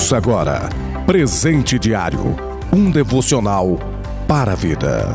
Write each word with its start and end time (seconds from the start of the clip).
Ouça 0.00 0.16
agora 0.16 0.70
Presente 1.04 1.78
Diário 1.78 2.34
um 2.72 2.90
devocional 2.90 3.78
para 4.26 4.52
a 4.52 4.54
vida. 4.54 5.08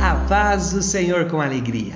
A 0.00 0.14
paz 0.28 0.70
do 0.72 0.80
Senhor 0.80 1.26
com 1.26 1.40
alegria. 1.40 1.94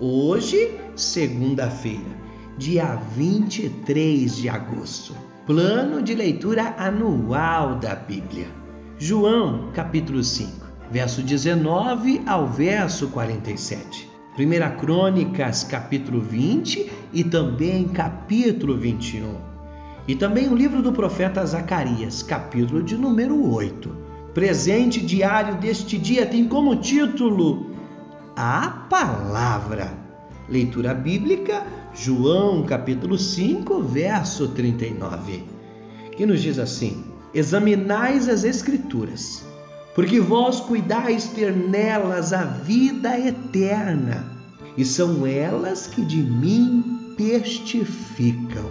Hoje, 0.00 0.74
segunda-feira, 0.96 2.16
dia 2.56 2.98
23 3.14 4.36
de 4.36 4.48
agosto. 4.48 5.14
Plano 5.46 6.00
de 6.02 6.14
leitura 6.14 6.76
anual 6.78 7.74
da 7.74 7.94
Bíblia. 7.94 8.48
João, 8.96 9.70
capítulo 9.74 10.24
5, 10.24 10.66
verso 10.90 11.20
19 11.20 12.22
ao 12.26 12.46
verso 12.48 13.08
47. 13.08 14.17
Primeira 14.38 14.70
Crônicas, 14.70 15.64
capítulo 15.64 16.20
20 16.20 16.88
e 17.12 17.24
também 17.24 17.88
capítulo 17.88 18.76
21. 18.78 19.34
E 20.06 20.14
também 20.14 20.48
o 20.48 20.54
livro 20.54 20.80
do 20.80 20.92
profeta 20.92 21.44
Zacarias, 21.44 22.22
capítulo 22.22 22.80
de 22.80 22.96
número 22.96 23.50
8. 23.52 23.90
Presente 24.32 25.04
diário 25.04 25.56
deste 25.56 25.98
dia 25.98 26.24
tem 26.24 26.46
como 26.46 26.76
título 26.76 27.72
A 28.36 28.86
Palavra. 28.88 29.92
Leitura 30.48 30.94
bíblica, 30.94 31.66
João, 31.92 32.62
capítulo 32.62 33.18
5, 33.18 33.82
verso 33.82 34.46
39. 34.50 35.42
Que 36.16 36.24
nos 36.24 36.40
diz 36.40 36.60
assim: 36.60 37.02
Examinais 37.34 38.28
as 38.28 38.44
Escrituras 38.44 39.44
porque 39.98 40.20
vós 40.20 40.60
cuidais 40.60 41.24
ter 41.26 41.52
nelas 41.52 42.32
a 42.32 42.44
vida 42.44 43.18
eterna, 43.18 44.24
e 44.76 44.84
são 44.84 45.26
elas 45.26 45.88
que 45.88 46.04
de 46.04 46.18
mim 46.18 47.14
testificam. 47.16 48.70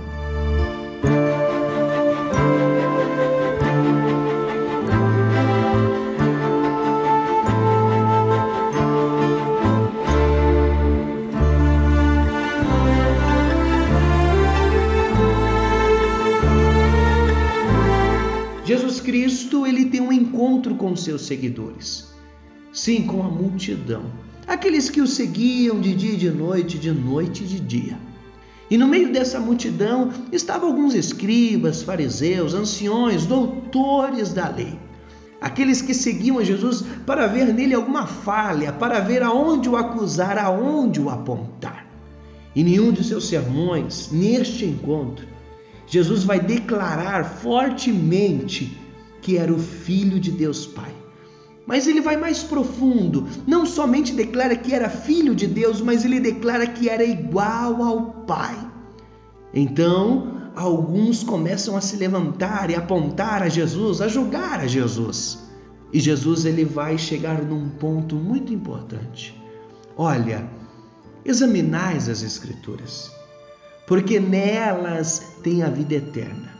Encontro 20.38 20.76
com 20.76 20.96
seus 20.96 21.24
seguidores. 21.24 22.14
Sim, 22.72 23.08
com 23.08 23.24
a 23.24 23.28
multidão. 23.28 24.04
Aqueles 24.46 24.88
que 24.88 25.02
o 25.02 25.08
seguiam 25.08 25.82
de 25.82 25.96
dia 25.96 26.14
e 26.14 26.16
de 26.16 26.30
noite, 26.30 26.78
de 26.78 26.92
noite 26.92 27.44
e 27.44 27.48
de 27.48 27.60
dia. 27.60 27.98
E 28.70 28.78
no 28.78 28.88
meio 28.88 29.12
dessa 29.12 29.40
multidão 29.40 30.12
estavam 30.32 30.70
alguns 30.70 30.94
escribas, 30.94 31.82
fariseus, 31.82 32.54
anciões, 32.54 33.26
doutores 33.26 34.32
da 34.32 34.48
lei. 34.48 34.78
Aqueles 35.42 35.82
que 35.82 35.94
seguiam 35.96 36.38
a 36.38 36.44
Jesus 36.44 36.84
para 37.04 37.26
ver 37.26 37.52
nele 37.52 37.74
alguma 37.74 38.06
falha, 38.06 38.72
para 38.72 39.00
ver 39.00 39.24
aonde 39.24 39.68
o 39.68 39.76
acusar, 39.76 40.38
aonde 40.38 41.02
o 41.02 41.10
apontar. 41.10 41.88
E 42.56 42.64
nenhum 42.64 42.92
de 42.92 43.04
seus 43.04 43.28
sermões, 43.28 44.12
neste 44.12 44.66
encontro, 44.66 45.26
Jesus 45.88 46.24
vai 46.24 46.40
declarar 46.40 47.24
fortemente 47.26 48.86
que 49.28 49.38
era 49.38 49.54
o 49.54 49.60
Filho 49.60 50.22
de 50.22 50.32
Deus 50.32 50.66
Pai. 50.66 50.96
Mas 51.66 51.86
ele 51.86 52.00
vai 52.00 52.16
mais 52.16 52.44
profundo, 52.44 53.28
não 53.46 53.66
somente 53.66 54.14
declara 54.14 54.56
que 54.56 54.74
era 54.74 54.90
filho 54.90 55.36
de 55.36 55.46
Deus, 55.46 55.82
mas 55.82 56.06
ele 56.06 56.22
declara 56.22 56.66
que 56.66 56.88
era 56.88 57.04
igual 57.04 57.84
ao 57.84 58.02
Pai. 58.26 58.58
Então, 59.54 60.50
alguns 60.56 61.26
começam 61.26 61.76
a 61.76 61.82
se 61.82 61.98
levantar 61.98 62.70
e 62.70 62.76
apontar 62.76 63.44
a 63.44 63.50
Jesus, 63.50 64.00
a 64.00 64.08
julgar 64.08 64.62
a 64.62 64.66
Jesus. 64.66 65.40
E 65.92 66.00
Jesus 66.00 66.46
ele 66.46 66.64
vai 66.64 66.98
chegar 66.98 67.44
num 67.44 67.68
ponto 67.68 68.16
muito 68.16 68.54
importante. 68.54 69.38
Olha, 69.98 70.50
examinais 71.26 72.08
as 72.08 72.22
escrituras 72.22 73.12
porque 73.86 74.22
nelas 74.22 75.36
tem 75.42 75.64
a 75.64 75.70
vida 75.70 75.96
eterna. 75.96 76.57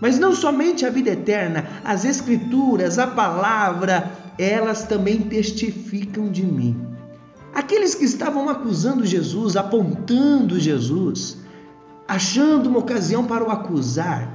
Mas 0.00 0.18
não 0.18 0.34
somente 0.34 0.86
a 0.86 0.90
vida 0.90 1.10
eterna, 1.10 1.66
as 1.84 2.04
Escrituras, 2.04 2.98
a 2.98 3.06
palavra, 3.06 4.12
elas 4.38 4.84
também 4.84 5.22
testificam 5.22 6.28
de 6.28 6.44
mim. 6.44 6.80
Aqueles 7.52 7.94
que 7.94 8.04
estavam 8.04 8.48
acusando 8.48 9.04
Jesus, 9.04 9.56
apontando 9.56 10.60
Jesus, 10.60 11.38
achando 12.06 12.68
uma 12.68 12.78
ocasião 12.78 13.24
para 13.24 13.44
o 13.44 13.50
acusar, 13.50 14.32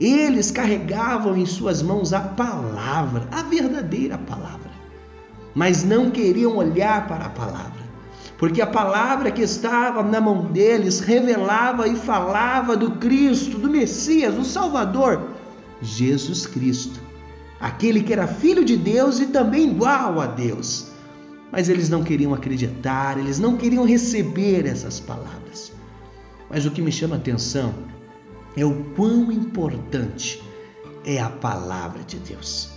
eles 0.00 0.50
carregavam 0.50 1.36
em 1.36 1.46
suas 1.46 1.80
mãos 1.80 2.12
a 2.12 2.20
palavra, 2.20 3.28
a 3.30 3.42
verdadeira 3.42 4.18
palavra, 4.18 4.70
mas 5.54 5.84
não 5.84 6.10
queriam 6.10 6.56
olhar 6.56 7.06
para 7.06 7.26
a 7.26 7.30
palavra 7.30 7.83
porque 8.44 8.60
a 8.60 8.66
palavra 8.66 9.30
que 9.30 9.40
estava 9.40 10.02
na 10.02 10.20
mão 10.20 10.44
deles 10.52 11.00
revelava 11.00 11.88
e 11.88 11.96
falava 11.96 12.76
do 12.76 12.90
Cristo, 12.90 13.56
do 13.56 13.70
Messias, 13.70 14.34
do 14.34 14.44
Salvador, 14.44 15.30
Jesus 15.80 16.46
Cristo, 16.46 17.00
aquele 17.58 18.02
que 18.02 18.12
era 18.12 18.26
filho 18.26 18.62
de 18.62 18.76
Deus 18.76 19.18
e 19.18 19.28
também 19.28 19.70
igual 19.70 20.20
a 20.20 20.26
Deus. 20.26 20.88
Mas 21.50 21.70
eles 21.70 21.88
não 21.88 22.04
queriam 22.04 22.34
acreditar, 22.34 23.16
eles 23.16 23.38
não 23.38 23.56
queriam 23.56 23.82
receber 23.82 24.66
essas 24.66 25.00
palavras. 25.00 25.72
Mas 26.50 26.66
o 26.66 26.70
que 26.70 26.82
me 26.82 26.92
chama 26.92 27.14
a 27.14 27.18
atenção 27.18 27.74
é 28.54 28.62
o 28.62 28.84
quão 28.94 29.32
importante 29.32 30.42
é 31.02 31.18
a 31.18 31.30
palavra 31.30 32.02
de 32.02 32.18
Deus. 32.18 32.68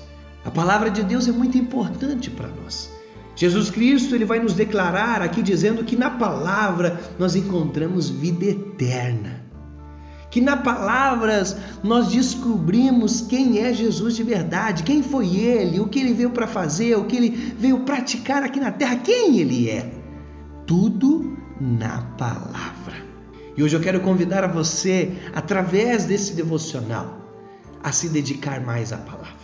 A 0.45 0.49
palavra 0.49 0.89
de 0.89 1.03
Deus 1.03 1.27
é 1.27 1.31
muito 1.33 1.57
importante 1.57 2.31
para 2.31 2.47
nós. 2.47 2.96
Jesus 3.37 3.69
Cristo 3.69 4.15
ele 4.15 4.25
vai 4.25 4.39
nos 4.39 4.53
declarar 4.53 5.21
aqui 5.21 5.43
dizendo 5.43 5.83
que 5.83 5.95
na 5.95 6.09
palavra 6.09 6.99
nós 7.19 7.35
encontramos 7.35 8.09
vida 8.09 8.45
eterna. 8.45 9.45
Que 10.31 10.41
na 10.41 10.57
palavras 10.57 11.55
nós 11.83 12.07
descobrimos 12.07 13.21
quem 13.21 13.59
é 13.59 13.71
Jesus 13.71 14.15
de 14.15 14.23
verdade, 14.23 14.81
quem 14.81 15.03
foi 15.03 15.35
ele, 15.35 15.79
o 15.79 15.87
que 15.87 15.99
ele 15.99 16.13
veio 16.13 16.31
para 16.31 16.47
fazer, 16.47 16.97
o 16.97 17.05
que 17.05 17.15
ele 17.15 17.55
veio 17.57 17.81
praticar 17.81 18.41
aqui 18.41 18.59
na 18.59 18.71
terra, 18.71 18.97
quem 18.97 19.37
ele 19.39 19.69
é. 19.69 19.89
Tudo 20.65 21.37
na 21.61 22.01
palavra. 22.17 22.95
E 23.55 23.61
hoje 23.61 23.75
eu 23.75 23.81
quero 23.81 24.01
convidar 24.01 24.43
a 24.43 24.47
você, 24.47 25.13
através 25.33 26.05
desse 26.05 26.33
devocional, 26.33 27.19
a 27.83 27.91
se 27.91 28.09
dedicar 28.09 28.61
mais 28.61 28.91
à 28.91 28.97
palavra. 28.97 29.36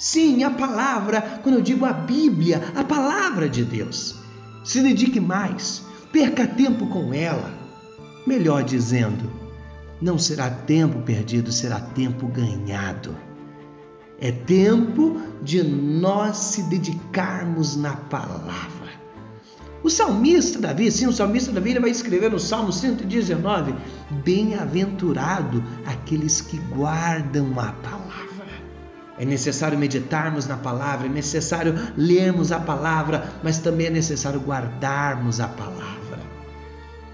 Sim, 0.00 0.44
a 0.44 0.50
palavra, 0.50 1.20
quando 1.42 1.56
eu 1.56 1.60
digo 1.60 1.84
a 1.84 1.92
Bíblia, 1.92 2.72
a 2.74 2.82
palavra 2.82 3.50
de 3.50 3.62
Deus. 3.62 4.14
Se 4.64 4.80
dedique 4.80 5.20
mais, 5.20 5.82
perca 6.10 6.46
tempo 6.46 6.86
com 6.86 7.12
ela. 7.12 7.52
Melhor 8.26 8.64
dizendo, 8.64 9.30
não 10.00 10.18
será 10.18 10.48
tempo 10.48 11.02
perdido, 11.02 11.52
será 11.52 11.78
tempo 11.78 12.26
ganhado. 12.28 13.14
É 14.18 14.32
tempo 14.32 15.20
de 15.42 15.62
nós 15.62 16.38
se 16.38 16.62
dedicarmos 16.62 17.76
na 17.76 17.94
palavra. 17.94 18.88
O 19.82 19.90
salmista 19.90 20.58
Davi, 20.58 20.90
sim, 20.90 21.08
o 21.08 21.12
salmista 21.12 21.52
Davi 21.52 21.72
ele 21.72 21.80
vai 21.80 21.90
escrever 21.90 22.30
no 22.30 22.38
Salmo 22.38 22.72
119: 22.72 23.74
Bem-aventurado 24.24 25.62
aqueles 25.84 26.40
que 26.40 26.56
guardam 26.56 27.50
a 27.60 27.72
palavra. 27.72 27.99
É 29.20 29.24
necessário 29.26 29.78
meditarmos 29.78 30.46
na 30.46 30.56
palavra, 30.56 31.06
é 31.06 31.10
necessário 31.10 31.74
lermos 31.94 32.50
a 32.52 32.58
palavra, 32.58 33.34
mas 33.42 33.58
também 33.58 33.88
é 33.88 33.90
necessário 33.90 34.40
guardarmos 34.40 35.40
a 35.40 35.46
palavra. 35.46 36.18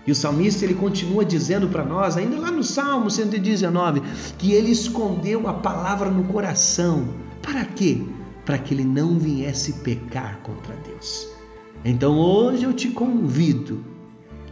E 0.07 0.13
o 0.13 0.15
salmista 0.15 0.65
ele 0.65 0.75
continua 0.75 1.25
dizendo 1.25 1.67
para 1.67 1.85
nós, 1.85 2.17
ainda 2.17 2.39
lá 2.39 2.49
no 2.49 2.63
Salmo 2.63 3.11
119, 3.11 4.03
que 4.39 4.53
ele 4.53 4.71
escondeu 4.71 5.49
a 5.49 5.55
palavra 5.55 6.09
no 6.09 6.23
coração. 6.23 7.09
Para 7.43 7.65
quê? 7.65 8.01
Para 8.45 8.57
que 8.57 8.73
ele 8.73 8.85
não 8.85 9.19
viesse 9.19 9.73
pecar 9.73 10.39
contra 10.45 10.77
Deus. 10.87 11.27
Então 11.85 12.17
hoje 12.17 12.63
eu 12.63 12.73
te 12.73 12.89
convido, 12.89 13.85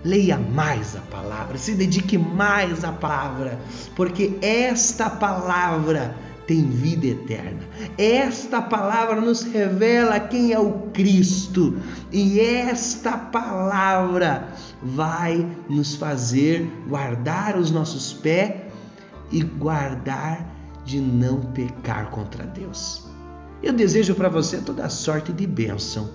leia 0.05 0.37
mais 0.37 0.96
a 0.96 1.02
palavra, 1.02 1.56
se 1.56 1.76
dedique 1.76 2.19
mais 2.19 2.82
à 2.82 2.90
palavra, 2.90 3.61
porque 3.94 4.37
esta 4.43 5.08
palavra 5.08 6.17
tem 6.46 6.62
vida 6.62 7.06
eterna. 7.06 7.61
Esta 7.96 8.61
palavra 8.61 9.20
nos 9.20 9.43
revela 9.43 10.20
quem 10.20 10.52
é 10.52 10.58
o 10.58 10.73
Cristo, 10.93 11.76
e 12.12 12.41
esta 12.41 13.17
palavra 13.17 14.49
vai 14.82 15.46
nos 15.69 15.94
fazer 15.94 16.70
guardar 16.88 17.56
os 17.56 17.70
nossos 17.70 18.12
pés 18.12 18.52
e 19.31 19.43
guardar 19.43 20.46
de 20.85 21.00
não 21.00 21.41
pecar 21.41 22.11
contra 22.11 22.44
Deus. 22.44 23.06
Eu 23.62 23.73
desejo 23.73 24.14
para 24.14 24.29
você 24.29 24.58
toda 24.58 24.88
sorte 24.90 25.32
de 25.32 25.47
bênção. 25.47 26.11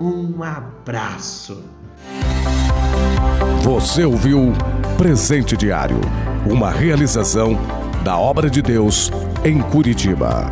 Um 0.00 0.42
abraço. 0.42 1.62
Você 3.62 4.04
ouviu 4.04 4.52
Presente 4.96 5.56
Diário, 5.56 6.00
uma 6.50 6.70
realização 6.70 7.58
da 8.02 8.18
obra 8.18 8.48
de 8.50 8.60
Deus 8.60 9.10
em 9.44 9.60
Curitiba. 9.60 10.50